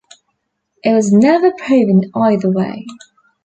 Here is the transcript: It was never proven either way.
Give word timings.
It 0.83 0.93
was 0.95 1.11
never 1.11 1.51
proven 1.51 2.09
either 2.15 2.49
way. 2.49 2.87